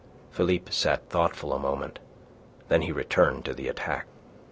[0.31, 1.99] Philippe sat thoughtful a moment.
[2.69, 4.07] Then he returned to the attack.